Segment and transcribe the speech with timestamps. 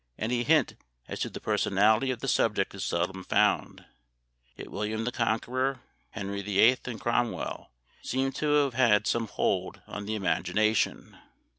[0.17, 0.77] Any hint
[1.07, 3.85] as to the personality of the subject is seldom found,
[4.55, 7.69] yet William the Conqueror, Henry VIII, and Cromwell,
[8.01, 11.19] seem to have had some hold on the imagination.